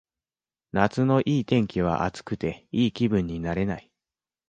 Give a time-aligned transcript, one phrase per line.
[0.71, 3.91] 夏のいい天気は暑くていい気分になれない